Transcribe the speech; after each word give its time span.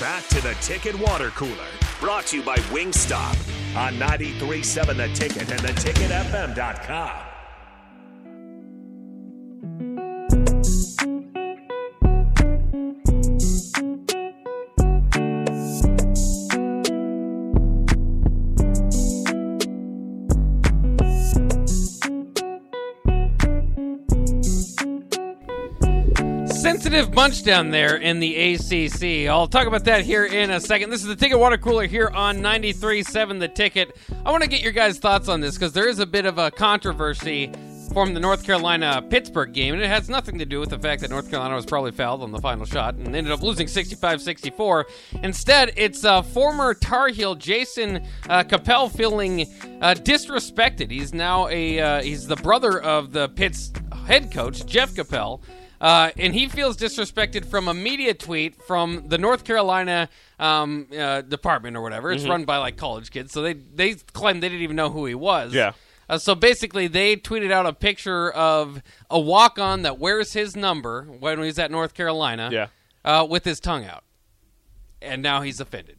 Back 0.00 0.28
to 0.28 0.40
the 0.40 0.54
Ticket 0.60 0.94
Water 0.96 1.30
Cooler, 1.30 1.66
brought 1.98 2.26
to 2.26 2.36
you 2.36 2.42
by 2.44 2.56
Wingstop 2.70 3.36
on 3.76 3.94
93.7 3.94 4.96
The 4.96 5.08
Ticket 5.08 5.50
and 5.50 5.60
theticketfm.com. 5.60 7.27
Sensitive 26.68 27.10
bunch 27.10 27.44
down 27.44 27.70
there 27.70 27.96
in 27.96 28.20
the 28.20 28.52
ACC. 28.52 29.26
I'll 29.26 29.48
talk 29.48 29.66
about 29.66 29.86
that 29.86 30.04
here 30.04 30.26
in 30.26 30.50
a 30.50 30.60
second. 30.60 30.90
This 30.90 31.00
is 31.00 31.06
the 31.06 31.16
Ticket 31.16 31.38
Water 31.38 31.56
Cooler 31.56 31.86
here 31.86 32.08
on 32.08 32.40
93.7 32.40 33.40
The 33.40 33.48
Ticket. 33.48 33.96
I 34.22 34.30
want 34.30 34.42
to 34.42 34.50
get 34.50 34.60
your 34.60 34.72
guys' 34.72 34.98
thoughts 34.98 35.30
on 35.30 35.40
this 35.40 35.54
because 35.54 35.72
there 35.72 35.88
is 35.88 35.98
a 35.98 36.04
bit 36.04 36.26
of 36.26 36.36
a 36.36 36.50
controversy 36.50 37.50
from 37.94 38.12
the 38.12 38.20
North 38.20 38.44
Carolina 38.44 39.02
Pittsburgh 39.08 39.54
game, 39.54 39.72
and 39.72 39.82
it 39.82 39.88
has 39.88 40.10
nothing 40.10 40.38
to 40.40 40.44
do 40.44 40.60
with 40.60 40.68
the 40.68 40.78
fact 40.78 41.00
that 41.00 41.08
North 41.08 41.30
Carolina 41.30 41.54
was 41.54 41.64
probably 41.64 41.90
fouled 41.90 42.22
on 42.22 42.32
the 42.32 42.38
final 42.38 42.66
shot 42.66 42.96
and 42.96 43.16
ended 43.16 43.32
up 43.32 43.40
losing 43.40 43.66
65 43.66 44.20
64. 44.20 44.86
Instead, 45.22 45.72
it's 45.74 46.04
uh, 46.04 46.20
former 46.20 46.74
Tar 46.74 47.08
Heel 47.08 47.34
Jason 47.34 48.06
uh, 48.28 48.42
Capel 48.42 48.90
feeling 48.90 49.40
uh, 49.80 49.94
disrespected. 49.94 50.90
He's 50.90 51.14
now 51.14 51.48
a 51.48 51.80
uh, 51.80 52.02
he's 52.02 52.26
the 52.26 52.36
brother 52.36 52.78
of 52.78 53.12
the 53.12 53.30
Pitt's 53.30 53.72
head 54.06 54.30
coach, 54.30 54.66
Jeff 54.66 54.94
Capel. 54.94 55.42
Uh, 55.80 56.10
and 56.16 56.34
he 56.34 56.48
feels 56.48 56.76
disrespected 56.76 57.44
from 57.44 57.68
a 57.68 57.74
media 57.74 58.12
tweet 58.12 58.60
from 58.62 59.08
the 59.08 59.18
North 59.18 59.44
Carolina 59.44 60.08
um, 60.40 60.88
uh, 60.96 61.20
department 61.22 61.76
or 61.76 61.82
whatever. 61.82 62.10
It's 62.10 62.26
run 62.26 62.44
by 62.44 62.56
like 62.56 62.76
college 62.76 63.10
kids, 63.10 63.32
so 63.32 63.42
they 63.42 63.52
they 63.52 63.94
claim 63.94 64.40
they 64.40 64.48
didn't 64.48 64.62
even 64.62 64.76
know 64.76 64.90
who 64.90 65.06
he 65.06 65.14
was. 65.14 65.54
Yeah. 65.54 65.72
Uh, 66.08 66.16
so 66.18 66.34
basically, 66.34 66.86
they 66.88 67.16
tweeted 67.16 67.52
out 67.52 67.66
a 67.66 67.72
picture 67.72 68.30
of 68.30 68.82
a 69.10 69.20
walk-on 69.20 69.82
that 69.82 69.98
wears 69.98 70.32
his 70.32 70.56
number 70.56 71.02
when 71.04 71.40
he's 71.42 71.58
at 71.58 71.70
North 71.70 71.94
Carolina. 71.94 72.48
Yeah. 72.52 72.66
Uh, 73.04 73.24
with 73.24 73.44
his 73.44 73.60
tongue 73.60 73.84
out, 73.86 74.02
and 75.00 75.22
now 75.22 75.40
he's 75.42 75.60
offended. 75.60 75.96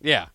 Yeah, 0.00 0.26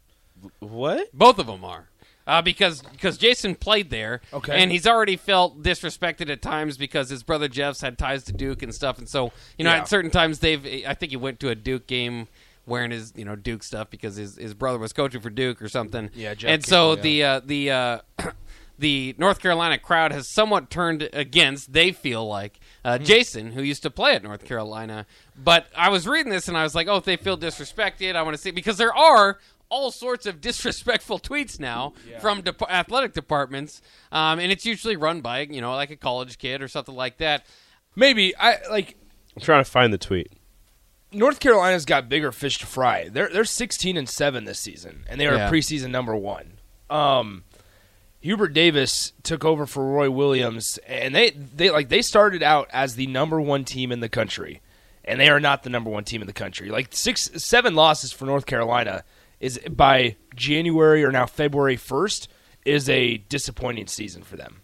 What? 0.60 1.10
both 1.14 1.38
of 1.40 1.48
them 1.48 1.64
are. 1.64 1.89
Uh, 2.30 2.42
because 2.44 2.82
because 2.84 3.18
Jason 3.18 3.56
played 3.56 3.90
there, 3.90 4.22
Okay. 4.32 4.62
and 4.62 4.72
he's 4.72 4.86
already 4.86 5.16
felt 5.16 5.64
disrespected 5.64 6.30
at 6.30 6.42
times 6.44 6.78
because 6.78 7.10
his 7.10 7.24
brother 7.24 7.48
Jeff's 7.48 7.82
had 7.82 7.98
ties 7.98 8.24
to 8.26 8.32
Duke 8.32 8.62
and 8.62 8.74
stuff, 8.74 9.00
and 9.00 9.10
so 9.10 9.32
you 9.58 9.66
know 9.66 9.72
Yeah. 9.72 9.80
at 9.80 9.88
certain 9.88 10.12
times 10.12 10.40
they've. 10.40 10.64
I 10.88 10.94
think 10.94 11.10
he 11.12 11.18
went 11.18 11.40
to 11.40 11.50
a 11.50 11.56
Duke 11.56 11.88
game 11.88 12.28
wearing 12.68 12.92
his 12.92 13.14
you 13.16 13.26
know 13.26 13.36
Duke 13.36 13.64
stuff 13.64 13.90
because 13.90 14.16
his 14.16 14.36
his 14.38 14.54
brother 14.54 14.78
was 14.78 14.94
coaching 14.94 15.22
for 15.22 15.32
Duke 15.32 15.60
or 15.62 15.68
something. 15.70 16.12
Yeah, 16.14 16.36
Jeff 16.36 16.52
and 16.52 16.64
so 16.66 16.96
Kimball, 16.96 17.04
the 17.04 17.24
uh, 17.24 17.42
the 17.44 17.72
uh, 17.72 18.00
the 18.78 19.16
North 19.18 19.40
Carolina 19.40 19.78
crowd 19.80 20.12
has 20.12 20.30
somewhat 20.32 20.70
turned 20.70 21.10
against. 21.12 21.74
They 21.74 21.92
feel 21.92 22.28
like 22.28 22.60
uh, 22.86 22.98
Jason, 23.00 23.54
who 23.54 23.62
used 23.64 23.82
to 23.84 23.90
play 23.90 24.14
at 24.14 24.24
North 24.24 24.46
Carolina. 24.46 25.06
But 25.36 25.68
I 25.76 25.90
was 25.90 26.08
reading 26.08 26.32
this 26.32 26.48
and 26.48 26.56
I 26.58 26.64
was 26.64 26.76
like, 26.76 26.88
oh, 26.88 26.98
if 26.98 27.06
they 27.06 27.18
feel 27.18 27.38
disrespected, 27.38 28.16
I 28.16 28.22
want 28.22 28.36
to 28.38 28.42
see 28.42 28.52
because 28.52 28.78
there 28.78 28.96
are 28.96 29.40
all 29.70 29.92
sorts 29.92 30.26
of 30.26 30.42
disrespectful 30.42 31.20
tweets 31.20 31.60
now 31.60 31.94
from 32.20 32.42
de- 32.42 32.72
athletic 32.72 33.14
departments, 33.14 33.82
um, 34.12 34.40
and 34.40 34.52
it's 34.52 34.66
usually 34.66 34.96
run 34.96 35.22
by 35.22 35.42
you 35.42 35.62
know 35.62 35.74
like 35.76 35.92
a 35.92 35.96
college 35.96 36.38
kid 36.38 36.62
or 36.62 36.68
something 36.68 36.96
like 36.96 37.18
that. 37.18 37.46
Maybe 37.96 38.36
I 38.36 38.58
like 38.70 38.96
I'm 39.36 39.42
trying 39.42 39.64
to 39.64 39.70
find 39.70 39.94
the 39.94 39.98
tweet. 39.98 40.32
North 41.12 41.40
Carolina's 41.40 41.86
got 41.86 42.08
bigger 42.08 42.32
fish 42.32 42.60
to 42.60 42.66
fry. 42.68 43.10
They're 43.10 43.30
they're 43.30 43.44
16 43.46 43.98
and 43.98 44.08
7 44.08 44.44
this 44.46 44.60
season 44.60 45.06
and 45.10 45.20
they 45.20 45.26
are 45.28 45.36
Yeah. 45.36 45.50
preseason 45.50 45.90
number 45.90 46.16
1. 46.16 46.60
Um 46.90 47.44
Hubert 48.22 48.50
Davis 48.54 49.14
took 49.24 49.46
over 49.46 49.66
for 49.66 49.86
Roy 49.86 50.10
Williams 50.12 50.78
and 50.86 51.16
they 51.16 51.32
they 51.32 51.70
like 51.72 51.90
they 51.90 52.02
started 52.02 52.44
out 52.44 52.68
as 52.72 52.96
the 52.96 53.08
number 53.08 53.40
1 53.42 53.64
team 53.66 53.92
in 53.92 54.02
the 54.02 54.10
country 54.10 54.62
and 55.06 55.20
they 55.20 55.30
are 55.30 55.40
not 55.40 55.64
the 55.64 55.70
number 55.72 55.90
1 55.90 56.04
team 56.04 56.22
in 56.22 56.28
the 56.28 56.34
country. 56.34 56.70
Like 56.70 56.90
6 56.92 57.32
7 57.44 57.74
losses 57.76 58.12
for 58.12 58.26
North 58.26 58.46
Carolina 58.46 59.04
is 59.40 59.60
by 59.70 60.16
January 60.36 61.04
or 61.04 61.12
now 61.12 61.26
February 61.26 61.78
1st 61.78 62.28
is 62.66 62.90
a 62.90 63.18
disappointing 63.18 63.88
season 63.88 64.24
for 64.24 64.36
them. 64.36 64.62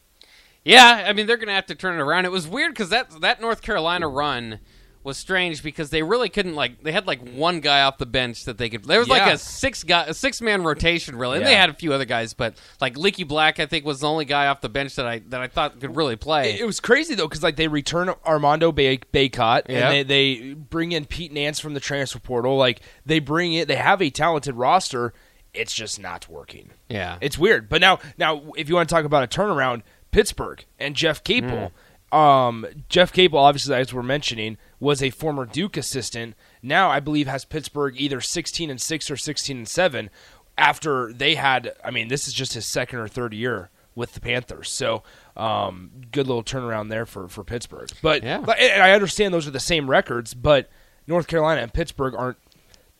Yeah, 0.64 1.06
I 1.08 1.14
mean 1.14 1.28
they're 1.28 1.38
going 1.38 1.48
to 1.48 1.54
have 1.54 1.68
to 1.68 1.76
turn 1.76 2.00
it 2.00 2.02
around. 2.02 2.26
It 2.26 2.32
was 2.32 2.48
weird 2.48 2.74
because 2.74 2.90
that 2.90 3.22
that 3.22 3.40
North 3.40 3.62
Carolina 3.62 4.08
run 4.08 4.60
was 5.06 5.18
strange 5.18 5.62
because 5.64 5.92
they 5.92 6.02
really 6.04 6.28
couldn't 6.30 6.56
like 6.56 6.84
they 6.84 6.92
had 6.92 7.06
like 7.08 7.26
one 7.30 7.60
guy 7.62 7.82
off 7.84 7.98
the 8.00 8.06
bench 8.06 8.46
that 8.46 8.58
they 8.58 8.70
could. 8.70 8.84
There 8.84 9.00
was 9.00 9.08
like 9.08 9.32
a 9.32 9.38
six 9.38 9.84
guy 9.84 10.04
a 10.06 10.14
six 10.14 10.42
man 10.42 10.64
rotation 10.64 11.16
really, 11.16 11.38
and 11.38 11.46
they 11.46 11.56
had 11.56 11.70
a 11.70 11.74
few 11.74 11.94
other 11.94 12.06
guys, 12.06 12.34
but 12.34 12.56
like 12.82 12.98
Leaky 12.98 13.24
Black 13.24 13.60
I 13.60 13.68
think 13.68 13.86
was 13.86 14.00
the 14.02 14.10
only 14.10 14.26
guy 14.26 14.48
off 14.48 14.62
the 14.62 14.70
bench 14.70 14.96
that 14.96 15.06
I 15.06 15.20
that 15.30 15.40
I 15.42 15.48
thought 15.48 15.80
could 15.80 15.96
really 15.96 16.16
play. 16.16 16.56
It, 16.56 16.62
it 16.62 16.66
was 16.66 16.80
crazy 16.80 17.16
though 17.16 17.28
because 17.28 17.44
like 17.44 17.56
they 17.56 17.68
return 17.68 18.10
Armando 18.26 18.72
Bay- 18.72 18.98
Bacot 19.14 19.64
Yeah. 19.70 19.90
and 19.92 20.10
they, 20.10 20.36
they 20.40 20.54
bring 20.54 20.92
in 20.92 21.06
Pete 21.06 21.32
Nance 21.32 21.60
from 21.60 21.76
the 21.76 21.80
transfer 21.80 22.20
portal. 22.20 22.58
Like 22.58 22.82
they 23.06 23.20
bring 23.20 23.54
it, 23.54 23.68
they 23.68 23.76
have 23.76 24.02
a 24.02 24.10
talented 24.10 24.56
roster. 24.56 25.14
It's 25.54 25.74
just 25.74 26.00
not 26.02 26.28
working. 26.28 26.72
yeah, 26.90 27.18
It's 27.22 27.38
weird. 27.38 27.70
But 27.70 27.80
now, 27.80 28.00
now 28.18 28.52
if 28.58 28.68
you 28.68 28.76
want 28.76 28.90
to 28.90 28.94
talk 28.94 29.06
about 29.06 29.24
a 29.24 29.28
turnaround, 29.28 29.84
Pittsburgh 30.12 30.66
and 30.80 30.96
Jeff 30.96 31.24
Capel. 31.24 31.72
Mm. 32.12 32.18
Um, 32.18 32.66
Jeff 32.88 33.12
Capel, 33.12 33.40
obviously, 33.40 33.76
as 33.76 33.94
we're 33.94 34.04
mentioning, 34.04 34.58
was 34.86 35.02
a 35.02 35.10
former 35.10 35.46
Duke 35.46 35.76
assistant. 35.78 36.36
Now, 36.62 36.90
I 36.92 37.00
believe 37.00 37.28
has 37.28 37.44
Pittsburgh 37.44 37.96
either 37.98 38.22
sixteen 38.22 38.70
and 38.70 38.80
six 38.80 39.10
or 39.10 39.18
sixteen 39.18 39.58
and 39.58 39.68
seven. 39.68 40.10
After 40.58 41.12
they 41.12 41.36
had, 41.36 41.74
I 41.84 41.92
mean, 41.92 42.08
this 42.08 42.28
is 42.28 42.34
just 42.34 42.54
his 42.54 42.66
second 42.66 43.00
or 43.00 43.08
third 43.10 43.34
year 43.34 43.70
with 43.96 44.14
the 44.14 44.22
Panthers. 44.22 44.70
So, 44.70 45.04
um, 45.36 45.90
good 46.12 46.28
little 46.28 46.44
turnaround 46.44 46.90
there 46.90 47.06
for 47.06 47.28
for 47.28 47.44
Pittsburgh. 47.44 47.90
But, 48.02 48.24
Yeah. 48.24 48.40
but 48.46 48.60
and 48.60 48.82
I 48.82 48.92
understand 48.92 49.34
those 49.34 49.48
are 49.48 49.52
the 49.52 49.60
same 49.60 49.90
records, 49.90 50.34
but 50.34 50.70
North 51.08 51.28
Carolina 51.28 51.62
and 51.62 51.74
Pittsburgh 51.74 52.14
aren't 52.16 52.38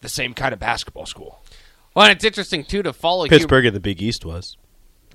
the 0.02 0.10
same 0.10 0.34
kind 0.34 0.54
of 0.54 0.60
basketball 0.60 1.06
school. 1.06 1.44
well, 1.96 2.06
and 2.08 2.12
it's 2.16 2.26
interesting 2.26 2.66
too 2.66 2.84
to 2.84 2.92
follow 2.94 3.24
Hubert- 3.26 3.38
Pittsburgh 3.38 3.66
in 3.68 3.74
the 3.74 3.80
Big 3.80 4.02
East 4.02 4.26
was. 4.26 4.58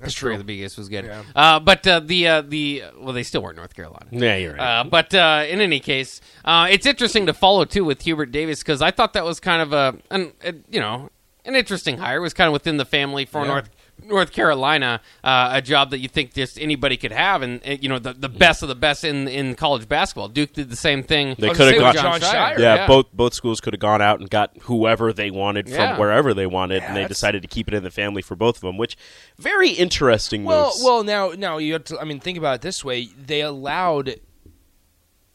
That's 0.00 0.14
true. 0.14 0.36
The 0.36 0.44
biggest 0.44 0.78
was 0.78 0.88
good. 0.88 1.04
Yeah. 1.04 1.22
Uh, 1.34 1.60
but 1.60 1.86
uh, 1.86 2.00
the 2.00 2.26
uh, 2.26 2.42
the 2.42 2.84
well, 2.98 3.12
they 3.12 3.22
still 3.22 3.42
weren't 3.42 3.56
North 3.56 3.74
Carolina. 3.74 4.06
Yeah, 4.10 4.36
you're 4.36 4.54
right. 4.54 4.80
Uh, 4.80 4.84
but 4.84 5.14
uh, 5.14 5.44
in 5.48 5.60
any 5.60 5.80
case, 5.80 6.20
uh, 6.44 6.68
it's 6.70 6.86
interesting 6.86 7.26
to 7.26 7.34
follow 7.34 7.64
too 7.64 7.84
with 7.84 8.02
Hubert 8.02 8.32
Davis 8.32 8.60
because 8.60 8.80
I 8.82 8.90
thought 8.90 9.12
that 9.12 9.24
was 9.24 9.40
kind 9.40 9.62
of 9.62 9.72
a, 9.72 9.98
an, 10.10 10.32
a 10.42 10.54
you 10.70 10.80
know 10.80 11.10
an 11.44 11.54
interesting 11.54 11.98
hire. 11.98 12.16
It 12.16 12.20
was 12.20 12.34
kind 12.34 12.48
of 12.48 12.52
within 12.52 12.76
the 12.76 12.84
family 12.84 13.24
for 13.24 13.44
North 13.46 13.70
North 14.04 14.32
Carolina, 14.32 15.00
uh, 15.24 15.50
a 15.54 15.62
job 15.62 15.90
that 15.90 15.98
you 15.98 16.08
think 16.08 16.34
just 16.34 16.60
anybody 16.60 16.96
could 16.96 17.12
have, 17.12 17.42
and, 17.42 17.62
and, 17.64 17.82
you 17.82 17.88
know 17.88 17.98
the, 17.98 18.12
the 18.12 18.28
best 18.28 18.62
of 18.62 18.68
the 18.68 18.74
best 18.74 19.04
in 19.04 19.28
in 19.28 19.54
college 19.54 19.88
basketball. 19.88 20.28
Duke 20.28 20.52
did 20.52 20.70
the 20.70 20.76
same 20.76 21.02
thing. 21.02 21.36
They 21.38 21.50
could 21.50 21.74
have 21.74 21.80
gonna 21.80 21.94
gone. 21.94 22.20
Jon 22.20 22.20
Scheyer. 22.20 22.58
yeah, 22.58 22.86
both 22.86 23.06
both 23.12 23.34
schools 23.34 23.60
could 23.60 23.72
have 23.74 23.80
gone 23.80 24.02
out 24.02 24.20
and 24.20 24.28
got 24.30 24.56
whoever 24.62 25.12
they 25.12 25.30
wanted 25.30 25.68
Yeah. 25.68 25.90
from 25.90 26.00
wherever 26.00 26.34
they 26.34 26.46
wanted, 26.46 26.82
and 26.82 26.96
they 26.96 27.02
that's- 27.02 27.08
decided 27.08 27.42
to 27.42 27.48
keep 27.48 27.68
it 27.68 27.74
in 27.74 27.82
the 27.82 27.90
family 27.90 28.22
for 28.22 28.36
both 28.36 28.56
of 28.56 28.62
them. 28.62 28.76
Which 28.76 28.96
very 29.38 29.70
interesting 29.70 30.44
Well, 30.44 30.66
moves. 30.66 30.82
well, 30.84 31.02
now, 31.04 31.30
now 31.36 31.58
you 31.58 31.72
have 31.74 31.84
to. 31.84 31.98
I 32.00 32.04
mean, 32.04 32.20
think 32.20 32.38
about 32.38 32.56
it 32.56 32.60
this 32.62 32.84
way: 32.84 33.08
they 33.16 33.40
allowed 33.40 34.16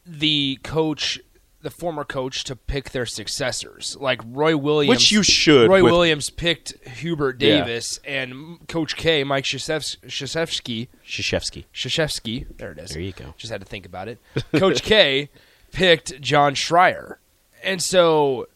the 0.05 0.59
coach, 0.63 1.19
the 1.65 1.69
former 1.69 2.05
coach, 2.05 2.45
to 2.45 2.55
pick 2.55 2.91
their 2.91 3.05
successors. 3.05 3.97
Like 3.99 4.21
Roy 4.25 4.55
Williams, 4.55 4.89
Which 4.89 5.11
you 5.11 5.21
should 5.21 5.69
Roy 5.69 5.83
with- 5.83 5.91
Williams 5.91 6.29
picked 6.29 6.73
Hubert 6.87 7.41
Yeah. 7.41 7.57
Davis, 7.65 7.99
and 8.05 8.65
Coach 8.69 8.95
K, 8.95 9.25
Mike 9.25 9.43
Krzyzewski, 9.43 10.87
Krzyzewski. 11.05 11.65
Krzyzewski. 11.73 12.57
There 12.57 12.71
it 12.71 12.77
is. 12.79 12.91
There 12.91 13.01
you 13.01 13.11
go. 13.11 13.33
Just 13.37 13.51
had 13.51 13.59
to 13.61 13.67
think 13.67 13.85
about 13.85 14.07
it. 14.07 14.19
Coach 14.55 14.81
K 14.83 15.29
picked 15.73 16.21
Jon 16.21 16.55
Scheyer, 16.55 17.17
and 17.63 17.81
so 17.81 18.47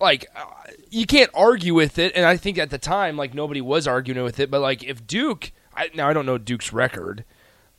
like 0.00 0.26
uh, 0.34 0.44
you 0.90 1.04
can't 1.06 1.30
argue 1.34 1.74
with 1.74 1.98
it. 1.98 2.12
And 2.16 2.24
I 2.24 2.36
think 2.36 2.56
at 2.58 2.70
the 2.70 2.78
time, 2.78 3.16
like 3.16 3.34
nobody 3.34 3.60
was 3.60 3.86
arguing 3.86 4.22
with 4.24 4.40
it. 4.40 4.50
But 4.50 4.60
like 4.62 4.82
if 4.82 5.06
Duke, 5.06 5.52
I, 5.76 5.90
now 5.94 6.08
I 6.08 6.12
don't 6.12 6.26
know 6.26 6.38
Duke's 6.38 6.72
record. 6.72 7.24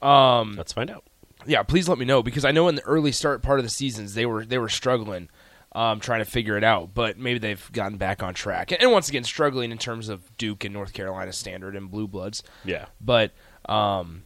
Um, 0.02 0.56
Let's 0.58 0.74
find 0.74 0.90
out. 0.92 1.04
Yeah, 1.46 1.64
please 1.64 1.88
let 1.90 1.98
me 1.98 2.06
know 2.06 2.24
because 2.24 2.46
I 2.46 2.52
know 2.52 2.68
in 2.68 2.76
the 2.76 2.84
early 2.84 3.12
start 3.12 3.42
part 3.42 3.60
of 3.60 3.66
the 3.66 3.70
seasons 3.72 4.14
they 4.14 4.26
were 4.26 4.46
they 4.46 4.58
were 4.58 4.70
struggling, 4.70 5.30
um, 5.74 6.00
trying 6.00 6.20
to 6.20 6.26
figure 6.30 6.58
it 6.58 6.64
out. 6.64 6.94
But 6.94 7.18
maybe 7.18 7.40
they've 7.40 7.72
gotten 7.72 7.98
back 7.98 8.22
on 8.24 8.34
track. 8.34 8.72
And 8.78 8.92
once 8.92 9.10
again, 9.10 9.24
struggling 9.24 9.72
in 9.72 9.78
terms 9.78 10.10
of 10.10 10.36
Duke 10.38 10.64
and 10.64 10.74
North 10.74 10.94
Carolina 10.94 11.34
standard 11.34 11.76
and 11.76 11.90
blue 11.92 12.08
bloods. 12.08 12.44
Yeah, 12.66 12.86
But 13.02 13.32
um, 13.66 14.24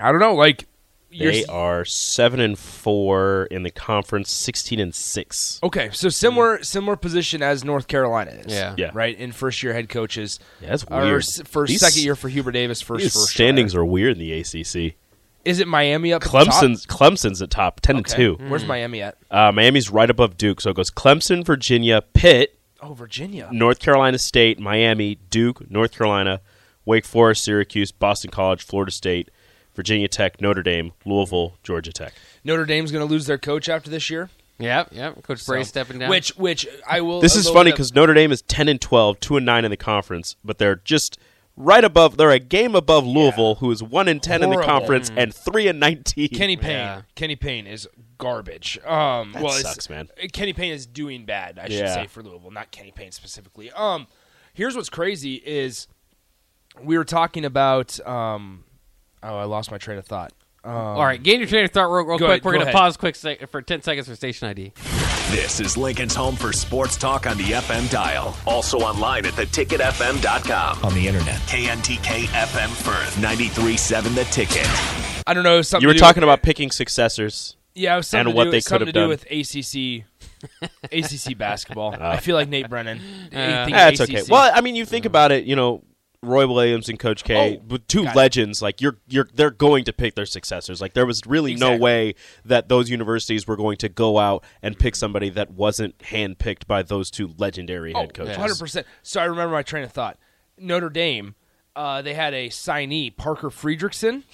I 0.00 0.10
don't 0.12 0.20
know. 0.20 0.34
Like 0.34 0.66
they 1.10 1.44
are 1.46 1.86
seven 1.86 2.38
and 2.38 2.58
four 2.58 3.48
in 3.50 3.62
the 3.62 3.70
conference, 3.70 4.30
sixteen 4.30 4.78
and 4.78 4.94
six. 4.94 5.58
okay. 5.62 5.88
So 5.92 6.10
similar 6.10 6.62
similar 6.62 6.96
position 6.96 7.42
as 7.42 7.64
North 7.64 7.86
Carolina 7.88 8.32
is. 8.32 8.52
Yeah. 8.52 8.74
Yeah. 8.76 8.90
Right 8.92 9.18
in 9.18 9.32
first 9.32 9.62
year 9.62 9.72
head 9.72 9.88
coaches. 9.88 10.38
Yeah, 10.60 10.68
that's 10.68 10.86
weird. 10.86 11.22
s- 11.22 11.40
for 11.46 11.66
These- 11.66 11.80
second 11.80 12.02
year 12.02 12.14
for 12.14 12.28
Hubert 12.28 12.52
Davis. 12.52 12.82
First 12.82 13.04
These 13.04 13.12
for 13.14 13.20
standings 13.20 13.72
Scheyer. 13.72 13.78
are 13.78 13.84
weird 13.86 14.12
in 14.12 14.18
the 14.18 14.32
ACC. 14.38 14.96
Is 15.48 15.60
it 15.60 15.66
Miami 15.68 16.12
up? 16.12 16.22
at 16.24 16.30
top? 16.30 16.46
Clemson's 16.46 16.86
Clemson's 16.86 17.40
at 17.42 17.50
top, 17.50 17.80
ten 17.80 17.96
Okay. 17.96 18.12
and 18.24 18.38
two. 18.38 18.44
Where's 18.48 18.64
Miami 18.64 19.02
at? 19.02 19.16
Uh, 19.30 19.50
Miami's 19.52 19.90
right 19.90 20.08
above 20.10 20.36
Duke, 20.36 20.60
so 20.60 20.70
it 20.70 20.76
goes 20.76 20.90
Clemson, 20.90 21.44
Virginia, 21.44 22.02
Pitt, 22.12 22.58
Oh, 22.80 22.92
Virginia. 22.94 23.48
North 23.50 23.78
Carolina 23.80 24.18
State, 24.18 24.58
Miami, 24.60 25.16
Duke, 25.30 25.70
North 25.70 25.92
Carolina, 25.96 26.40
Wake 26.84 27.04
Forest, 27.06 27.44
Syracuse, 27.44 27.90
Boston 27.92 28.30
College, 28.30 28.62
Florida 28.62 28.92
State, 28.92 29.30
Virginia 29.74 30.06
Tech, 30.08 30.40
Notre 30.40 30.62
Dame, 30.62 30.92
Louisville, 31.04 31.56
Georgia 31.62 31.92
Tech. 31.92 32.12
Notre 32.44 32.64
Dame's 32.64 32.92
going 32.92 33.06
to 33.06 33.10
lose 33.10 33.26
their 33.26 33.38
coach 33.38 33.68
after 33.68 33.90
this 33.90 34.10
year. 34.10 34.30
Yep, 34.60 34.88
yep. 34.92 35.22
Coach 35.22 35.46
Brey 35.46 35.62
So- 35.62 35.68
stepping 35.68 35.98
down. 36.00 36.10
Which, 36.10 36.30
which 36.36 36.66
I 36.86 37.00
will. 37.00 37.20
This 37.20 37.36
is 37.36 37.48
funny 37.48 37.70
because 37.70 37.94
Notre 37.94 38.12
Dame 38.14 38.32
is 38.32 38.42
ten 38.42 38.68
and 38.68 38.80
12, 38.80 39.20
2 39.20 39.36
and 39.36 39.46
nine 39.46 39.64
in 39.64 39.70
the 39.70 39.76
conference, 39.76 40.36
but 40.44 40.58
they're 40.58 40.76
just 40.76 41.18
right 41.58 41.84
above. 41.84 42.16
They're 42.16 42.30
a 42.30 42.38
game 42.38 42.74
above 42.74 43.04
Louisville, 43.06 43.56
who 43.56 43.70
is 43.70 43.82
one 43.82 44.08
and 44.08 44.22
ten 44.22 44.42
in 44.42 44.50
the 44.50 44.54
Horrible. 44.56 44.72
conference 44.72 45.10
and 45.14 45.34
three 45.34 45.68
and 45.68 45.78
nineteen. 45.80 46.28
Kenny 46.28 46.56
Payne. 46.56 46.70
Yeah. 46.70 47.02
Kenny 47.14 47.36
Payne 47.36 47.66
is 47.66 47.86
garbage. 48.16 48.78
Um, 48.86 49.32
That 49.32 49.42
well, 49.42 49.54
it's- 49.56 49.62
sucks, 49.62 49.90
man. 49.90 50.08
Kenny 50.32 50.52
Payne 50.52 50.72
is 50.72 50.86
doing 50.86 51.24
bad. 51.24 51.58
I 51.58 51.64
should 51.64 51.72
Yeah. 51.72 51.94
say 51.94 52.06
for 52.06 52.22
Louisville, 52.22 52.50
not 52.50 52.70
Kenny 52.70 52.90
Payne 52.92 53.12
specifically. 53.12 53.70
Um, 53.72 54.06
here's 54.54 54.74
what's 54.76 54.88
crazy 54.88 55.34
is 55.44 55.86
we 56.82 56.96
were 56.96 57.04
talking 57.04 57.44
about. 57.44 57.98
Um, 58.06 58.64
oh, 59.22 59.36
I 59.36 59.44
lost 59.44 59.70
my 59.70 59.78
train 59.78 59.98
of 59.98 60.06
thought. 60.06 60.32
Um, 60.64 60.72
All 60.74 61.04
right, 61.04 61.22
gain 61.22 61.38
your 61.40 61.48
train 61.48 61.64
of 61.64 61.70
thought 61.70 61.84
real, 61.84 62.04
real 62.04 62.18
Go 62.18 62.26
quick. 62.26 62.28
ahead, 62.28 62.44
We're 62.44 62.52
go 62.52 62.58
gonna 62.58 62.70
ahead. 62.70 62.74
pause 62.74 62.96
quick 62.96 63.14
sec- 63.16 63.48
for 63.48 63.62
ten 63.62 63.80
seconds 63.82 64.08
for 64.08 64.14
station 64.16 64.48
ID. 64.48 64.72
This 65.30 65.60
is 65.60 65.76
Lincoln's 65.76 66.14
home 66.14 66.36
for 66.36 66.52
sports 66.54 66.96
talk 66.96 67.26
on 67.26 67.36
the 67.36 67.44
FM 67.44 67.90
dial. 67.90 68.34
Also 68.46 68.78
online 68.78 69.26
at 69.26 69.34
theticketfm.com. 69.34 70.84
on 70.84 70.94
the 70.94 71.06
internet. 71.06 71.36
KNTK 71.42 72.24
FM 72.26 72.68
Firth, 72.70 73.14
93.7 73.20 74.14
The 74.14 74.24
Ticket. 74.24 74.66
I 75.26 75.34
don't 75.34 75.44
know. 75.44 75.60
Something 75.60 75.82
You 75.82 75.88
were 75.88 75.92
to 75.94 75.98
do 75.98 76.02
talking 76.02 76.20
with- 76.22 76.24
about 76.28 76.42
picking 76.42 76.70
successors. 76.70 77.56
yeah, 77.74 77.94
it 77.94 77.96
was 77.98 78.06
something 78.08 78.28
and 78.28 78.34
to 78.34 78.36
what 78.36 78.44
do, 78.44 78.50
they 78.52 78.60
something 78.60 78.86
could 78.86 78.94
to 78.94 79.00
have 79.00 79.10
do 79.10 79.28
done. 79.28 79.30
with 79.30 79.30
ACC, 79.30 80.04
ACC 81.30 81.36
basketball. 81.36 81.94
Ah. 82.00 82.12
I 82.12 82.16
feel 82.18 82.34
like 82.34 82.48
Nate 82.48 82.68
Brennan. 82.70 82.98
Anything 83.30 83.74
uh, 83.74 83.76
That's 83.76 84.00
ACC. 84.00 84.10
okay. 84.14 84.22
Well, 84.30 84.50
I 84.54 84.62
mean, 84.62 84.76
you 84.76 84.86
think 84.86 85.04
about 85.04 85.30
it. 85.32 85.44
You 85.44 85.56
know, 85.56 85.82
Roy 86.22 86.48
Williams 86.48 86.88
and 86.88 86.98
Coach 86.98 87.22
K, 87.22 87.60
Oh, 87.70 87.76
two 87.86 88.04
it. 88.04 88.16
legends. 88.16 88.60
Like 88.60 88.80
you're, 88.80 88.96
you're, 89.06 89.28
they're 89.34 89.50
going 89.52 89.84
to 89.84 89.92
pick 89.92 90.16
their 90.16 90.26
successors. 90.26 90.80
Like 90.80 90.94
there 90.94 91.06
was 91.06 91.22
really 91.26 91.54
no 91.54 91.76
way 91.76 92.14
that 92.44 92.68
those 92.68 92.90
universities 92.90 93.46
were 93.46 93.56
going 93.56 93.76
to 93.78 93.88
go 93.88 94.18
out 94.18 94.42
and 94.62 94.76
pick 94.78 94.96
somebody 94.96 95.30
that 95.30 95.52
wasn't 95.52 95.96
handpicked 95.98 96.66
by 96.66 96.82
those 96.82 97.10
two 97.10 97.30
legendary 97.38 97.92
head 97.92 98.14
coaches. 98.14 98.34
Oh, 98.36 98.40
Hundred 98.40 98.58
percent. 98.58 98.86
So 99.02 99.20
I 99.20 99.24
remember 99.26 99.52
my 99.54 99.62
train 99.62 99.84
of 99.84 99.92
thought. 99.92 100.18
Notre 100.58 100.90
Dame, 100.90 101.36
uh, 101.76 102.02
they 102.02 102.14
had 102.14 102.34
a 102.34 102.48
signee, 102.48 103.16
Parker 103.16 103.48
Friedrichsen, 103.48 104.24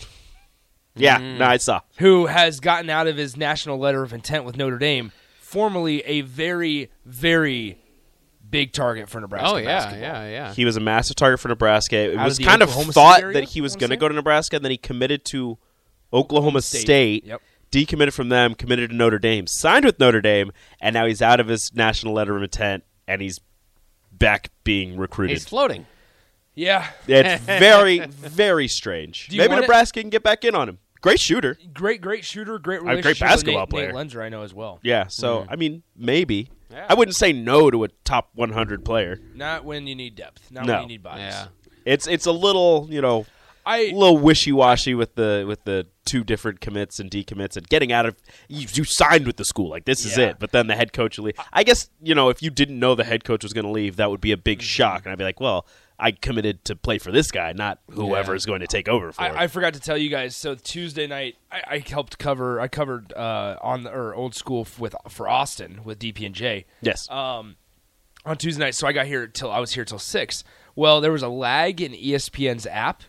Yeah, 0.97 1.19
Mm. 1.19 1.39
no, 1.39 1.45
I 1.45 1.59
saw. 1.59 1.81
who 1.99 2.27
has 2.27 2.61
gotten 2.61 2.89
out 2.89 3.07
of 3.09 3.19
his 3.19 3.37
national 3.37 3.77
letter 3.79 4.03
of 4.03 4.15
intent 4.15 4.47
with 4.47 4.57
Notre 4.57 4.79
Dame, 4.79 5.13
formerly 5.41 6.01
a 6.07 6.23
very, 6.23 6.91
very 7.05 7.79
big 8.55 8.73
target 8.73 9.09
for 9.09 9.21
Nebraska. 9.21 9.49
Oh 9.49 9.57
yeah, 9.57 9.67
basketball. 9.67 10.01
yeah, 10.01 10.29
yeah. 10.29 10.55
He 10.55 10.65
was 10.65 10.77
a 10.77 10.81
massive 10.81 11.17
target 11.17 11.41
for 11.41 11.49
Nebraska. 11.49 11.97
It 11.97 12.17
Out 12.17 12.25
was 12.25 12.39
of 12.39 12.45
kind 12.47 12.63
of 12.63 12.69
Oklahoma 12.69 12.93
City 12.93 12.95
thought 12.95 13.21
area, 13.23 13.35
that 13.35 13.49
he 13.49 13.61
was 13.61 13.75
going 13.75 13.91
to 13.91 13.97
go 13.97 14.09
to 14.09 14.15
Nebraska, 14.15 14.57
and 14.57 14.65
then 14.65 14.71
he 14.71 14.77
committed 14.79 15.25
to 15.27 15.59
Oklahoma 16.13 16.63
State. 16.63 16.81
State. 16.81 17.27
Yep. 17.27 17.43
Decommitted 17.73 18.13
from 18.13 18.29
them, 18.29 18.55
committed 18.55 18.91
to 18.91 18.97
Notre 18.97 19.19
Dame, 19.19 19.49
signed 19.49 19.85
with 19.85 19.99
Notre 19.99 20.21
Dame, 20.21 20.53
and 20.81 20.95
now 20.95 21.07
he's 21.07 21.21
out 21.21 21.41
of 21.41 21.49
his 21.49 21.75
national 21.75 22.13
letter 22.13 22.37
of 22.37 22.43
intent, 22.45 22.85
and 23.09 23.21
he's 23.21 23.41
back 24.13 24.51
being 24.63 24.97
recruited. 24.97 25.37
He's 25.37 25.47
floating. 25.47 25.87
Yeah. 26.55 26.87
It's 27.09 27.45
very, 27.47 27.99
very 28.07 28.69
strange. 28.69 29.29
Maybe 29.33 29.49
want 29.49 29.59
it? 29.59 29.61
Nebraska 29.63 30.01
can 30.01 30.11
get 30.11 30.23
back 30.23 30.45
in 30.45 30.55
on 30.55 30.69
him. 30.69 30.79
Great 31.05 31.21
shooter. 31.21 31.59
Great, 31.75 32.01
great 32.01 32.25
shooter, 32.25 32.59
great 32.59 32.81
great 32.81 32.89
relationship 32.97 33.21
basketball 33.29 33.61
with 33.65 33.73
Nate, 33.75 33.93
player. 33.93 33.93
Nate 33.93 34.11
Loenser, 34.11 34.23
I 34.25 34.29
know 34.31 34.43
as 34.43 34.55
well. 34.55 34.81
Yeah, 34.83 35.07
so, 35.09 35.45
I 35.51 35.57
mean, 35.57 35.83
maybe. 35.95 36.49
Yeah. 36.71 36.87
I 36.89 36.95
wouldn't 36.95 37.15
say 37.15 37.31
no 37.35 37.71
to 37.71 37.85
a 37.85 37.89
top 38.05 38.31
100 38.35 38.87
player. 38.87 39.21
Not 39.35 39.67
when 39.67 39.87
you 39.87 39.95
need 39.95 40.15
depth. 40.17 40.51
Not 40.51 40.65
No. 40.65 40.73
when 40.73 40.83
you 40.85 40.89
need 40.89 41.03
bodies. 41.03 41.27
Yeah. 41.27 41.47
It's 41.85 42.07
it's 42.07 42.25
a 42.25 42.33
little, 42.33 42.87
you 42.91 43.03
know, 43.03 43.27
I 43.67 43.81
a 43.81 43.93
little 43.93 44.17
wishy 44.17 44.51
washy 44.51 44.95
with 44.95 45.15
the 45.15 45.45
with 45.47 45.63
the 45.65 45.87
two 46.07 46.25
different 46.25 46.61
commits 46.63 46.99
and 46.99 47.11
decommits 47.11 47.59
and 47.59 47.69
getting 47.69 47.93
out 47.93 48.07
of 48.07 48.17
you, 48.49 48.67
you 48.73 48.85
signed 48.85 49.27
with 49.27 49.37
the 49.37 49.45
school 49.45 49.69
like 49.69 49.85
this 49.85 50.07
is 50.07 50.17
it, 50.17 50.39
but 50.39 50.53
then 50.53 50.67
the 50.69 50.75
head 50.77 50.95
coach 50.95 51.19
will 51.19 51.27
leave. 51.27 51.37
I 51.53 51.65
guess 51.65 51.91
you 52.03 52.15
know 52.15 52.31
if 52.31 52.43
you 52.43 52.49
didn't 52.49 52.79
know 52.79 52.95
the 52.95 53.05
head 53.05 53.25
coach 53.25 53.43
was 53.43 53.53
going 53.53 53.67
to 53.67 53.71
leave, 53.71 53.97
that 53.97 54.11
would 54.11 54.23
be 54.23 54.33
a 54.33 54.37
big 54.39 54.61
Mm-hmm. 54.61 54.65
shock, 54.65 55.03
and 55.05 55.13
I'd 55.13 55.19
be 55.19 55.25
like, 55.25 55.41
well, 55.41 55.67
I 55.99 56.11
committed 56.11 56.65
to 56.67 56.75
play 56.77 56.99
for 56.99 57.13
this 57.13 57.31
guy, 57.31 57.53
not 57.53 57.79
whoever 57.91 58.33
Yeah. 58.33 58.37
is 58.37 58.47
going 58.47 58.61
to 58.61 58.67
take 58.67 58.89
over 58.89 59.13
for. 59.13 59.23
I, 59.23 59.45
I 59.45 59.47
forgot 59.47 59.75
to 59.75 59.81
tell 59.81 59.97
you 59.97 60.11
guys. 60.11 60.37
So 60.37 60.55
Tuesday 60.57 61.07
night, 61.07 61.37
I, 61.53 61.63
I 61.67 61.79
helped 61.79 62.19
cover. 62.19 62.61
I 62.61 62.67
covered 62.69 63.13
uh, 63.13 63.59
on 63.63 63.85
the 63.85 63.91
or 63.93 64.15
old 64.15 64.35
school 64.35 64.67
with 64.79 64.95
for 65.09 65.29
Austin 65.29 65.81
with 65.85 65.99
DP 66.01 66.27
and 66.27 66.35
J 66.35 66.65
yes, 66.81 67.09
Um, 67.11 67.57
on 68.25 68.37
Tuesday 68.37 68.65
night. 68.65 68.75
So 68.75 68.87
I 68.89 68.93
got 68.93 69.07
here 69.07 69.27
till 69.29 69.51
I 69.53 69.61
was 69.61 69.73
here 69.75 69.85
till 69.85 69.99
six. 70.01 70.43
Well, 70.75 71.01
there 71.01 71.13
was 71.13 71.23
a 71.23 71.29
lag 71.29 71.81
in 71.81 71.93
ESPN's 71.93 72.67
app. 72.67 73.05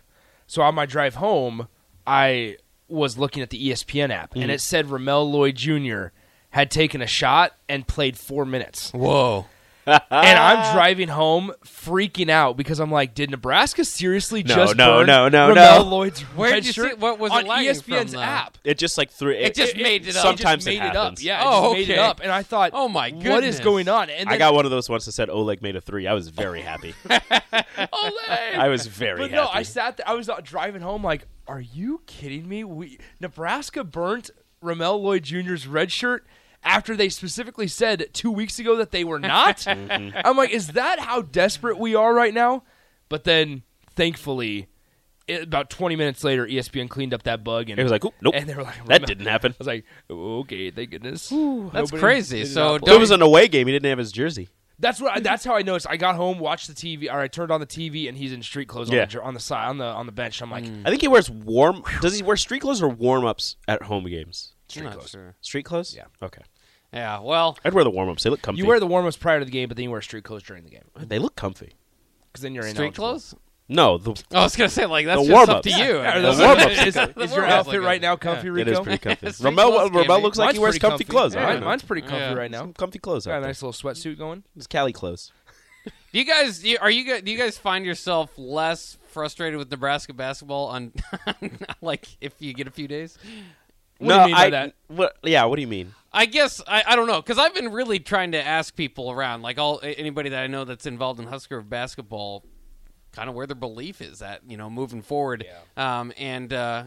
So 0.46 0.62
on 0.62 0.76
my 0.76 0.86
drive 0.86 1.16
home, 1.16 1.66
I 2.06 2.56
was 2.88 3.18
looking 3.18 3.42
at 3.42 3.50
the 3.50 3.70
ESPN 3.70 4.10
app, 4.10 4.30
Mm-hmm. 4.30 4.42
and 4.42 4.50
it 4.52 4.60
said 4.60 4.90
Ramel 4.92 5.28
Lloyd 5.28 5.56
Jr. 5.56 6.06
had 6.50 6.70
taken 6.70 7.02
a 7.02 7.06
shot 7.08 7.56
and 7.68 7.88
played 7.88 8.16
four 8.16 8.44
minutes. 8.46 8.92
Whoa. 8.92 9.46
And 9.86 10.02
I'm 10.10 10.72
driving 10.74 11.08
home 11.08 11.52
freaking 11.64 12.28
out 12.28 12.56
because 12.56 12.80
I'm 12.80 12.90
like, 12.90 13.14
did 13.14 13.30
Nebraska 13.30 13.84
seriously 13.84 14.42
No, 14.42 14.54
just 14.54 14.76
no, 14.76 14.98
burn 14.98 15.06
no, 15.06 15.28
no, 15.28 15.48
Ramel 15.48 15.84
no. 15.84 15.90
Lloyd's 15.90 16.20
Where 16.22 16.50
red 16.50 16.56
did 16.56 16.66
you 16.66 16.72
shirt 16.72 16.90
see- 16.92 16.98
what 16.98 17.18
was 17.18 17.30
it 17.32 17.36
on 17.36 17.46
E 17.46 17.48
lagging 17.48 17.72
ESPN's 17.74 18.12
from, 18.14 18.22
app? 18.22 18.58
it 18.64 18.78
just 18.78 18.98
like 18.98 19.10
threw 19.10 19.32
it. 19.32 19.54
just 19.54 19.76
made 19.76 20.06
it 20.06 20.16
up. 20.16 20.22
Sometimes 20.22 20.66
it 20.66 20.70
just 20.72 20.80
made 20.80 20.86
it 20.86 20.90
it, 20.90 20.96
up. 20.96 21.04
happens. 21.04 21.22
Yeah, 21.24 21.40
it 21.40 21.44
Oh, 21.46 21.62
just 21.62 21.72
made 21.74 21.88
it 21.90 21.92
okay. 21.98 22.00
up. 22.00 22.20
And 22.20 22.32
I 22.32 22.42
thought, 22.42 22.70
Oh, 22.74 22.88
my 22.88 23.10
god, 23.10 23.26
what 23.26 23.44
is 23.44 23.60
going 23.60 23.88
on? 23.88 24.10
And 24.10 24.28
I 24.28 24.36
got 24.38 24.54
one 24.54 24.64
of 24.64 24.70
those 24.70 24.88
once 24.88 25.04
that 25.06 25.12
said 25.12 25.30
Oleg 25.30 25.62
made 25.62 25.76
a 25.76 25.80
three. 25.80 26.06
I 26.06 26.14
was 26.14 26.28
very 26.30 26.62
happy. 26.62 26.94
Olay! 27.08 28.56
I 28.56 28.68
was 28.68 28.86
very 28.86 29.18
But 29.18 29.30
happy. 29.30 29.42
no, 29.42 29.48
I 29.52 29.62
sat 29.62 29.96
there. 29.98 30.08
I 30.08 30.14
was 30.14 30.28
uh, 30.28 30.40
driving 30.42 30.82
home 30.82 31.02
like, 31.04 31.26
are 31.46 31.60
you 31.60 32.02
kidding 32.06 32.48
me? 32.48 32.64
We 32.64 32.98
Nebraska 33.20 33.84
burnt 33.84 34.30
Ramel 34.60 35.00
Lloyd 35.02 35.22
Jr.'s 35.22 35.66
red 35.66 35.92
shirt 35.92 36.26
after 36.66 36.96
they 36.96 37.08
specifically 37.08 37.68
said 37.68 38.08
two 38.12 38.30
weeks 38.30 38.58
ago 38.58 38.76
that 38.76 38.90
they 38.90 39.04
were 39.04 39.18
not. 39.20 39.58
Mm-hmm. 39.66 40.18
I'm 40.24 40.36
like, 40.36 40.50
is 40.50 40.68
that 40.68 40.98
how 40.98 41.22
desperate 41.22 41.78
we 41.78 41.94
are 41.94 42.12
right 42.12 42.34
now? 42.34 42.64
But 43.08 43.24
then, 43.24 43.62
thankfully, 43.94 44.68
it, 45.28 45.42
about 45.42 45.70
20 45.70 45.96
minutes 45.96 46.22
later, 46.24 46.46
ESPN 46.46 46.88
cleaned 46.88 47.12
up 47.14 47.22
that 47.24 47.42
bug, 47.44 47.70
and 47.70 47.78
It 47.78 47.82
was 47.82 47.92
like, 47.92 48.04
oop, 48.04 48.14
nope, 48.20 48.34
and 48.36 48.48
they 48.48 48.54
were 48.54 48.62
like, 48.62 48.76
that 48.86 49.00
Ramel- 49.00 49.06
didn't 49.06 49.26
happen. 49.26 49.52
I 49.52 49.54
was 49.58 49.66
like, 49.66 49.84
okay, 50.10 50.70
thank 50.70 50.90
goodness. 50.90 51.28
That's 51.28 51.38
Nobody- 51.38 51.98
crazy. 51.98 52.38
did 52.42 52.48
So 52.52 52.74
not 52.78 52.88
If 52.88 52.94
it 52.94 52.98
was 53.00 53.10
an 53.10 53.22
away 53.22 53.48
game, 53.48 53.66
he 53.66 53.72
didn't 53.72 53.88
have 53.88 53.98
his 53.98 54.12
jersey. 54.12 54.48
That's 54.78 55.00
what. 55.00 55.16
I, 55.16 55.20
that's 55.20 55.42
how 55.44 55.56
I 55.56 55.62
noticed. 55.62 55.86
I 55.88 55.96
got 55.96 56.16
home, 56.16 56.38
watched 56.38 56.68
the 56.68 56.74
TV, 56.74 57.10
or 57.10 57.18
I 57.18 57.28
turned 57.28 57.50
on 57.50 57.60
the 57.60 57.66
TV, 57.66 58.08
and 58.08 58.16
he's 58.18 58.32
in 58.32 58.42
street 58.42 58.68
clothes 58.68 58.90
Yeah. 58.90 59.00
on, 59.02 59.06
the, 59.06 59.10
jer- 59.12 59.22
on 59.22 59.34
the 59.34 59.40
side, 59.40 59.68
on 59.68 59.78
the 59.78 59.86
on 59.86 60.04
the 60.04 60.12
bench. 60.12 60.42
I'm 60.42 60.50
like, 60.50 60.64
I 60.84 60.90
think 60.90 61.00
he 61.00 61.08
wears 61.08 61.30
warm. 61.30 61.82
Does 62.02 62.14
he 62.14 62.22
wear 62.22 62.36
street 62.36 62.60
clothes 62.60 62.82
or 62.82 62.88
warm 62.88 63.24
ups 63.24 63.56
at 63.66 63.84
home 63.84 64.04
games? 64.06 64.52
I'm 64.76 64.84
not 64.84 65.08
sure. 65.08 65.34
Street 65.40 65.64
clothes? 65.64 65.94
Yeah. 65.96 66.04
Okay. 66.22 66.42
Yeah. 66.96 67.20
Well, 67.20 67.58
I'd 67.64 67.74
wear 67.74 67.84
the 67.84 67.90
warm 67.90 68.08
ups. 68.08 68.22
They 68.22 68.30
look 68.30 68.42
comfy. 68.42 68.60
you 68.60 68.66
wear 68.66 68.80
the 68.80 68.86
warm-ups 68.86 69.16
prior 69.16 69.38
to 69.38 69.44
the 69.44 69.50
game, 69.50 69.68
but 69.68 69.76
then 69.76 69.84
you 69.84 69.90
wear 69.90 70.00
street 70.02 70.24
clothes 70.24 70.42
during 70.42 70.64
the 70.64 70.70
game 70.70 70.84
They 70.98 71.18
look 71.18 71.36
comfy. 71.36 71.72
because 72.32 72.42
then 72.42 72.54
you're 72.54 72.64
in 72.64 72.70
street 72.74 72.86
ineligible. 72.86 73.08
clothes. 73.10 73.34
No, 73.68 73.98
the, 73.98 74.10
Oh, 74.12 74.14
I 74.38 74.42
was 74.44 74.54
gonna 74.54 74.68
say 74.68 74.86
like 74.86 75.06
that's 75.06 75.20
The 75.22 75.26
just 75.26 75.42
up 75.42 75.48
warm-ups. 75.48 75.66
to 75.76 75.84
you. 75.84 75.96
Yeah, 75.98 76.10
I 76.10 76.14
mean, 76.14 76.22
the 76.22 76.32
The 76.32 76.42
warm-ups. 76.44 76.82
Is, 76.86 76.94
The 76.94 77.02
is 77.20 77.30
your 77.32 77.40
warm-ups 77.40 77.52
outfit 77.52 77.72
look 77.74 77.82
right 77.82 78.00
good. 78.00 78.06
now 78.06 78.16
comfy, 78.16 78.46
it 78.46 78.50
Rico? 78.52 78.70
is 78.70 78.80
pretty 78.80 78.98
comfy. 78.98 79.30
Street 79.32 79.44
Ramel, 79.44 79.70
clothes 79.72 79.90
can 79.90 79.98
Ramel 79.98 80.16
be. 80.18 80.22
looks 80.22 80.38
like 80.38 80.46
Mine's 80.46 80.56
he 80.56 80.60
wears 80.62 80.72
pretty 80.78 80.88
comfy, 80.90 81.04
clothes. 81.04 81.34
Yeah, 81.34 81.46
I 81.48 81.58
mine's 81.60 81.82
pretty 81.82 82.02
comfy 82.02 82.16
Yeah. 82.16 82.34
right 82.34 82.50
now. 82.50 82.60
Some 82.60 82.72
comfy 82.74 82.98
clothes 83.00 83.26
Got 83.26 83.32
out 83.32 83.38
a 83.38 83.40
there. 83.40 83.48
nice 83.48 83.62
little 83.62 83.72
sweatsuit 83.72 84.16
going. 84.18 84.44
It's 84.56 84.66
Cali 84.68 84.92
clothes. 84.92 85.32
Do 85.84 86.18
you 86.20 86.24
guys 86.24 86.60
do 86.60 86.70
you, 86.70 86.78
are 86.80 86.90
you 86.90 87.04
guys, 87.04 87.22
do 87.22 87.30
you 87.32 87.36
guys 87.38 87.58
find 87.58 87.84
yourself 87.84 88.30
less 88.38 88.96
frustrated 89.08 89.58
with 89.58 89.70
Nebraska 89.70 90.14
basketball 90.14 90.66
on 90.68 90.92
like 91.82 92.06
if 92.20 92.34
you 92.38 92.54
get 92.54 92.66
a 92.68 92.70
few 92.70 92.86
days? 92.88 93.18
What 93.98 94.08
no, 94.08 94.14
do 94.16 94.20
you 94.20 94.26
mean 94.26 94.34
by 94.34 94.44
I, 94.46 94.50
that? 94.50 94.74
What, 94.88 95.16
yeah, 95.22 95.44
what 95.44 95.56
do 95.56 95.62
you 95.62 95.68
mean? 95.68 95.94
I 96.12 96.26
guess 96.26 96.62
I, 96.66 96.82
I 96.86 96.96
don't 96.96 97.06
know 97.06 97.20
because 97.20 97.38
I've 97.38 97.54
been 97.54 97.72
really 97.72 97.98
trying 97.98 98.32
to 98.32 98.42
ask 98.42 98.74
people 98.74 99.10
around, 99.10 99.42
like 99.42 99.58
all 99.58 99.80
anybody 99.82 100.30
that 100.30 100.42
I 100.42 100.46
know 100.46 100.64
that's 100.64 100.86
involved 100.86 101.20
in 101.20 101.26
Husker 101.26 101.60
basketball, 101.60 102.42
kind 103.12 103.28
of 103.28 103.34
where 103.34 103.46
their 103.46 103.56
belief 103.56 104.00
is 104.00 104.22
at 104.22 104.40
you 104.48 104.56
know 104.56 104.70
moving 104.70 105.02
forward. 105.02 105.44
Um, 105.76 106.12
and 106.16 106.52
uh, 106.54 106.84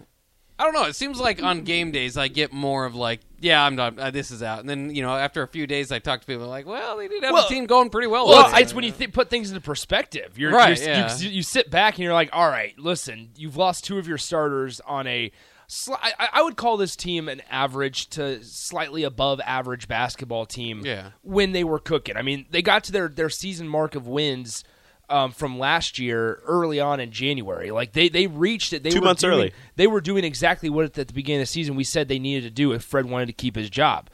I 0.58 0.64
don't 0.64 0.74
know. 0.74 0.86
It 0.86 0.96
seems 0.96 1.20
like 1.20 1.44
on 1.44 1.62
game 1.62 1.92
days 1.92 2.18
I 2.18 2.28
get 2.28 2.52
more 2.52 2.86
of 2.86 2.96
like, 2.96 3.20
yeah, 3.40 3.64
I'm 3.64 3.76
not. 3.76 4.00
Uh, 4.00 4.10
this 4.10 4.32
is 4.32 4.42
out. 4.42 4.62
And 4.62 4.70
then 4.70 4.96
you 4.96 5.04
know 5.04 5.16
after 5.16 5.44
a 5.44 5.48
few 5.48 5.68
days 5.68 5.92
I 5.92 6.00
talk 6.00 6.22
to 6.22 6.26
people 6.28 6.48
like, 6.48 6.66
well, 6.66 6.98
they 6.98 7.08
did 7.08 7.24
have 7.24 7.34
Well- 7.34 7.46
a 7.46 7.50
team 7.50 7.68
going 7.68 7.92
pretty 7.92 8.08
well. 8.08 8.28
Well, 8.28 8.52
it's 8.56 8.74
when 8.74 8.84
you 8.84 8.92
th- 8.92 9.14
put 9.14 9.30
things 9.30 9.50
into 9.50 9.62
perspective. 9.62 10.40
You're, 10.40 10.52
Right, 10.52 10.76
you're- 10.80 10.92
yeah. 10.92 11.18
you, 11.18 11.30
you 11.30 11.44
sit 11.44 11.70
back 11.70 11.96
and 11.96 12.04
you're 12.04 12.14
like, 12.14 12.30
all 12.34 12.50
right, 12.50 12.78
listen, 12.80 13.30
you've 13.36 13.58
lost 13.58 13.84
two 13.84 14.00
of 14.00 14.08
your 14.08 14.18
starters 14.18 14.82
on 14.88 15.06
a. 15.06 15.32
Sli- 15.70 16.00
I, 16.02 16.30
I 16.34 16.42
would 16.42 16.56
call 16.58 16.78
this 16.78 16.96
team 16.96 17.30
an 17.30 17.42
average 17.50 18.08
to 18.10 18.44
slightly 18.44 19.04
above 19.04 19.40
average 19.46 19.88
basketball 19.88 20.48
team. 20.48 20.82
Yeah. 20.84 21.12
When 21.22 21.52
they 21.52 21.64
were 21.64 21.78
cooking, 21.80 22.18
I 22.18 22.24
mean, 22.24 22.48
they 22.50 22.64
got 22.64 22.84
to 22.86 22.92
their 22.92 23.08
their 23.08 23.30
season 23.30 23.68
mark 23.68 23.94
of 23.94 24.08
wins 24.08 24.64
um, 25.10 25.32
from 25.32 25.60
last 25.60 26.00
year 26.00 26.42
early 26.46 26.80
on 26.80 27.00
in 27.00 27.12
January. 27.12 27.70
Like 27.70 27.94
they 27.94 28.10
they 28.10 28.26
reached 28.26 28.74
it. 28.74 28.82
They 28.82 28.90
Two 28.90 29.02
months 29.02 29.22
doing- 29.22 29.34
early. 29.34 29.54
They 29.76 29.86
were 29.86 30.02
doing 30.02 30.24
exactly 30.24 30.70
what 30.72 30.86
at 30.86 30.94
the 31.08 31.14
beginning 31.14 31.42
of 31.42 31.48
the 31.48 31.52
season 31.52 31.76
we 31.76 31.84
said 31.84 32.08
they 32.08 32.18
needed 32.20 32.44
to 32.44 32.52
do 32.52 32.72
if 32.72 32.84
Fred 32.84 33.06
wanted 33.06 33.28
to 33.28 33.34
keep 33.34 33.56
his 33.56 33.70
job. 33.70 34.10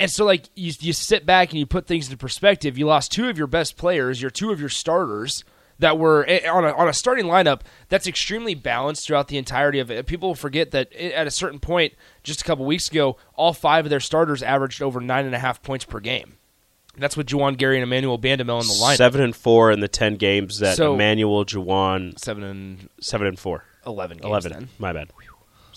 And 0.00 0.10
so, 0.10 0.24
like 0.24 0.48
you, 0.56 0.72
you 0.80 0.92
sit 0.92 1.24
back 1.24 1.50
and 1.50 1.58
you 1.60 1.66
put 1.66 1.86
things 1.86 2.06
into 2.06 2.16
perspective. 2.16 2.76
You 2.78 2.86
lost 2.86 3.12
two 3.12 3.28
of 3.28 3.38
your 3.38 3.46
best 3.46 3.76
players, 3.76 4.20
your 4.20 4.30
two 4.30 4.50
of 4.50 4.58
your 4.58 4.68
starters 4.68 5.44
that 5.78 5.98
were 5.98 6.24
eh, 6.28 6.48
on 6.48 6.64
a, 6.64 6.72
on 6.72 6.88
a 6.88 6.92
starting 6.92 7.26
lineup 7.26 7.60
that's 7.88 8.06
extremely 8.06 8.54
balanced 8.54 9.06
throughout 9.06 9.28
the 9.28 9.38
entirety 9.38 9.78
of 9.78 9.90
it. 9.90 10.06
People 10.06 10.34
forget 10.34 10.70
that 10.72 10.92
at 10.94 11.26
a 11.26 11.30
certain 11.30 11.60
point, 11.60 11.94
just 12.22 12.40
a 12.40 12.44
couple 12.44 12.64
weeks 12.64 12.88
ago, 12.90 13.16
all 13.34 13.52
five 13.52 13.86
of 13.86 13.90
their 13.90 14.00
starters 14.00 14.42
averaged 14.42 14.82
over 14.82 15.00
nine 15.00 15.24
and 15.26 15.34
a 15.34 15.38
half 15.38 15.62
points 15.62 15.84
per 15.84 16.00
game. 16.00 16.34
That's 16.96 17.16
with 17.16 17.28
Juwan 17.28 17.56
Gary 17.56 17.76
and 17.76 17.84
Emmanuel 17.84 18.18
Bandoumel 18.18 18.60
in 18.60 18.66
the 18.66 18.74
lineup. 18.82 18.96
Seven 18.96 19.20
and 19.20 19.36
four 19.36 19.70
in 19.70 19.78
the 19.78 19.86
ten 19.86 20.16
games 20.16 20.58
that 20.58 20.76
So- 20.76 20.94
Emmanuel 20.94 21.44
Juwan 21.44 22.18
Seven 22.18 22.42
and 22.42 22.88
seven 23.00 23.28
and 23.28 23.38
four. 23.38 23.62
eleven. 23.86 24.16
Games 24.18 24.26
Eleven. 24.26 24.52
Then. 24.52 24.68
My 24.80 24.92
bad. 24.92 25.10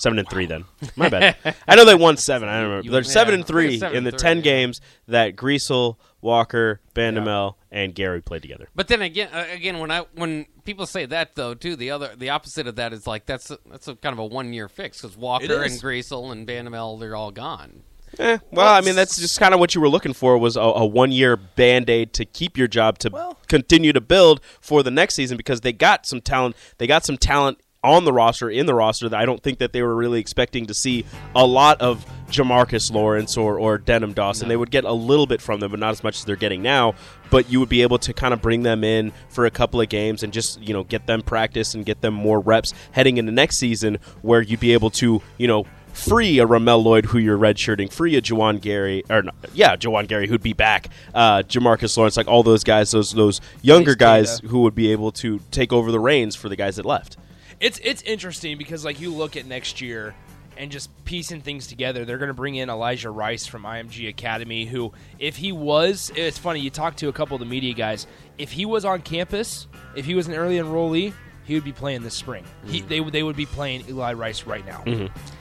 Seven 0.02 0.18
and 0.18 0.28
three 0.28 0.48
then. 0.48 0.66
My 0.96 1.10
bad. 1.10 1.36
I 1.68 1.76
know 1.76 1.86
they 1.86 1.94
won 1.94 2.18
seven. 2.18 2.50
I 2.50 2.54
don't 2.54 2.64
remember. 2.70 2.86
You- 2.86 2.92
They're 2.92 3.04
seven 3.04 3.34
yeah. 3.34 3.38
and 3.38 3.48
three 3.48 3.78
Seven 3.78 3.98
in 3.98 4.04
the 4.04 4.10
and 4.10 4.18
ten 4.18 4.38
three, 4.42 4.50
yeah. 4.50 4.58
games 4.58 4.82
that 5.08 5.36
Griesel, 5.36 5.98
Walker, 6.22 6.82
Bandoumel, 6.96 7.54
and 7.72 7.94
Gary 7.94 8.20
played 8.20 8.42
together. 8.42 8.68
But 8.74 8.88
then 8.88 9.04
again, 9.04 9.30
uh, 9.32 9.46
again, 9.54 9.78
when 9.78 9.92
I 9.92 10.00
when 10.16 10.48
people 10.64 10.88
say 10.88 11.06
that 11.06 11.36
though, 11.36 11.54
too, 11.54 11.76
the 11.76 11.92
other 11.92 12.16
the 12.18 12.32
opposite 12.32 12.66
of 12.66 12.78
that 12.78 12.94
is 12.94 13.06
like 13.06 13.28
that's 13.28 13.52
a, 13.52 13.60
that's 13.70 13.88
a 13.88 13.96
kind 13.96 14.14
of 14.14 14.18
a 14.18 14.26
one 14.26 14.54
year 14.54 14.68
fix 14.68 15.00
because 15.00 15.16
Walker 15.16 15.64
is. 15.64 15.74
and 15.74 15.80
Griesel 15.84 16.32
and 16.32 16.48
Bandoumel 16.48 17.00
they're 17.00 17.16
all 17.16 17.30
gone. 17.30 17.84
Eh, 18.18 18.40
well, 18.52 18.74
I 18.74 18.82
mean, 18.82 18.96
that's 18.96 19.18
just 19.18 19.40
kind 19.40 19.54
of 19.54 19.60
what 19.60 19.76
you 19.76 19.82
were 19.82 19.88
looking 19.88 20.14
for 20.14 20.36
was 20.36 20.58
a, 20.58 20.62
a 20.62 20.84
one 20.86 21.12
year 21.12 21.38
band 21.38 21.92
aid 21.92 22.12
to 22.14 22.26
keep 22.26 22.58
your 22.58 22.68
job 22.68 22.98
to 23.00 23.36
continue 23.48 23.94
to 23.94 24.02
build 24.02 24.42
for 24.60 24.82
the 24.82 24.90
next 24.92 25.14
season 25.14 25.38
because 25.38 25.62
they 25.62 25.72
got 25.72 26.08
some 26.08 26.22
talent. 26.22 26.56
They 26.80 26.88
got 26.88 27.06
some 27.06 27.18
talent 27.18 27.60
on 27.84 28.06
the 28.06 28.14
roster 28.14 28.50
in 28.50 28.66
the 28.68 28.76
roster 28.76 29.10
that 29.10 29.20
I 29.20 29.26
don't 29.26 29.42
think 29.42 29.60
that 29.60 29.74
they 29.74 29.82
were 29.82 29.96
really 29.96 30.20
expecting 30.20 30.68
to 30.68 30.74
see 30.74 31.04
a 31.36 31.46
lot 31.46 31.82
of 31.82 32.06
Jamarques 32.28 32.92
Lawrence 32.92 33.38
or 33.38 33.60
or 33.60 33.78
Denim 33.78 34.14
Dawson. 34.14 34.48
They 34.48 34.58
would 34.58 34.72
get 34.72 34.84
a 34.84 34.94
little 34.94 35.26
bit 35.26 35.42
from 35.42 35.60
them, 35.60 35.72
but 35.72 35.80
not 35.80 35.92
as 35.92 36.04
much 36.04 36.18
as 36.18 36.26
they're 36.26 36.36
getting 36.36 36.62
now. 36.62 36.94
But 37.32 37.50
you 37.50 37.60
would 37.60 37.70
be 37.70 37.82
able 37.82 37.98
to 38.00 38.14
kind 38.14 38.34
of 38.34 38.42
bring 38.42 38.64
them 38.64 38.84
in 38.84 39.12
for 39.30 39.46
a 39.46 39.52
couple 39.52 39.82
of 39.82 39.90
games 39.90 40.22
and 40.22 40.32
just 40.32 40.62
you 40.62 40.74
know 40.74 40.84
get 40.84 41.08
them 41.08 41.22
practice 41.22 41.74
and 41.74 41.86
get 41.86 42.02
them 42.02 42.14
more 42.14 42.40
reps 42.40 42.74
heading 42.92 43.18
into 43.18 43.32
next 43.32 43.58
season, 43.58 43.98
where 44.22 44.42
you'd 44.42 44.60
be 44.60 44.74
able 44.74 44.92
to 44.92 45.22
you 45.38 45.48
know 45.48 45.66
free 45.94 46.40
a 46.40 46.46
Ramel 46.46 46.84
Lloyd 46.84 47.06
who 47.06 47.18
you're 47.18 47.38
redshirting, 47.38 47.92
free 47.92 48.16
a 48.16 48.22
Juwan 48.22 48.62
Gary, 48.62 49.04
or 49.10 49.24
no, 49.24 49.32
yeah, 49.54 49.76
Juwan 49.76 50.08
Gary 50.08 50.28
who'd 50.28 50.44
be 50.44 50.54
back, 50.54 50.88
uh, 51.14 51.44
Jamarques 51.44 51.98
Lawrence, 51.98 52.16
like 52.16 52.28
all 52.28 52.44
those 52.44 52.64
guys, 52.64 52.92
those 52.92 53.12
those 53.12 53.42
younger 53.62 53.96
guys 53.96 54.40
who 54.40 54.62
would 54.62 54.76
be 54.76 54.92
able 54.92 55.12
to 55.14 55.40
take 55.50 55.74
over 55.74 55.92
the 55.92 56.00
reins 56.00 56.36
for 56.36 56.48
the 56.48 56.56
guys 56.56 56.76
that 56.76 56.86
left. 56.86 57.18
It's 57.62 57.80
it's 57.84 58.02
interesting 58.02 58.58
because 58.58 58.84
like 58.84 59.00
you 59.00 59.14
look 59.14 59.38
at 59.38 59.46
next 59.46 59.80
year 59.82 60.14
and 60.58 60.70
just 60.72 60.90
piecing 61.06 61.42
things 61.42 61.68
together. 61.68 62.04
They're 62.04 62.18
going 62.18 62.28
to 62.28 62.34
bring 62.34 62.56
in 62.56 62.70
Elijah 62.70 63.10
Rice 63.10 63.46
from 63.46 63.64
IMG 63.64 64.10
Academy, 64.10 64.66
who 64.66 64.92
if 65.20 65.38
he 65.38 65.52
was, 65.54 66.12
it's 66.16 66.38
funny. 66.38 66.60
You 66.60 66.70
talk 66.70 66.98
to 66.98 67.08
a 67.08 67.14
couple 67.14 67.36
of 67.36 67.40
the 67.40 67.46
media 67.46 67.74
guys. 67.74 68.06
If 68.38 68.52
he 68.52 68.66
was 68.66 68.84
on 68.84 69.02
campus, 69.02 69.68
if 69.96 70.06
he 70.06 70.16
was 70.16 70.28
an 70.28 70.34
early 70.34 70.58
enrollee. 70.58 71.14
He 71.44 71.56
would 71.56 71.64
be 71.64 71.72
playing 71.74 72.04
this 72.04 72.14
spring. 72.14 72.46
He, 72.66 72.82
they 72.82 73.02
would 73.02 73.12
they 73.12 73.24
would 73.24 73.36
be 73.36 73.48
playing 73.48 73.84
Eli 73.90 74.14
Rice 74.14 74.44
right 74.46 74.66
now, 74.66 74.84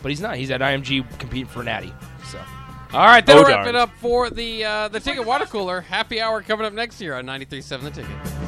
but 0.03 0.09
he's 0.11 0.21
not. 0.21 0.37
He's 0.37 0.51
at 0.51 0.61
IMG 0.61 1.07
competing 1.19 1.47
for 1.47 1.63
Natty. 1.63 1.93
So 2.25 2.39
All 2.95 3.05
right, 3.07 3.25
that'll 3.25 3.43
Oh, 3.45 3.47
wrap 3.47 3.65
darn. 3.65 3.69
it 3.69 3.75
up 3.77 3.91
for 4.01 4.31
the 4.31 4.65
uh, 4.65 4.89
the 4.89 4.99
ticket 4.99 5.25
water 5.27 5.45
cooler 5.45 5.83
happy 5.83 6.21
hour 6.21 6.43
coming 6.43 6.65
up 6.67 6.73
next 6.73 7.01
year 7.03 7.15
on 7.15 7.27
93.7 7.27 7.83
The 7.83 7.91
Ticket. 7.91 8.40